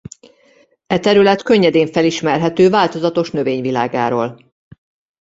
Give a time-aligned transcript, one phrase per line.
[0.87, 4.53] E terület könnyedén felismerhető változatos növényvilágáról.